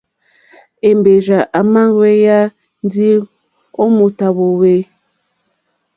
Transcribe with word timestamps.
Èmbèrzà 0.89 1.39
èmà 1.59 1.81
ŋwěyá 1.93 2.37
ndí 2.85 3.09
ó 3.81 3.83
mòtà 3.97 4.27
hwòhwê. 4.35 4.73